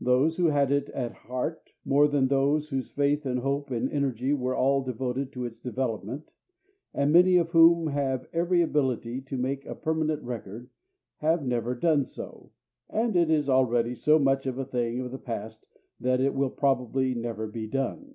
[0.00, 4.32] Those who had it at heart more than he whose faith and hope and energy
[4.32, 6.30] were all devoted to its development,
[6.94, 10.70] and many of whom have every ability to make a permanent record,
[11.18, 12.50] have never done so,
[12.88, 15.66] and it is already so much of a thing of the past
[16.00, 18.14] that it will probably never be done.